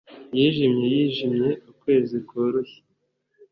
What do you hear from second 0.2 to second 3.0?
yijimye yijimye ukwezi kworoshye